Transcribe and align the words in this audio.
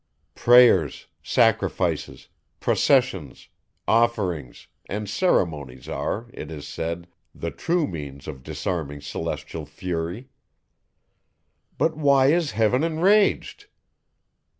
Prayers, 0.33 1.05
sacrifices, 1.21 2.27
processions, 2.59 3.49
offerings, 3.87 4.65
and 4.89 5.07
ceremonies 5.07 5.87
are, 5.87 6.27
it 6.33 6.49
is 6.49 6.67
said, 6.67 7.05
the 7.35 7.51
true 7.51 7.85
means 7.85 8.27
of 8.27 8.41
disarming 8.41 9.01
celestial 9.01 9.67
fury. 9.67 10.29
But 11.77 11.95
why 11.97 12.31
is 12.31 12.49
heaven 12.53 12.83
enraged? 12.83 13.67